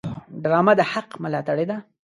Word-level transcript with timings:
ډرامه 0.43 0.73
د 0.79 0.81
حق 0.91 1.09
ملاتړې 1.23 1.65
ده 1.69 1.77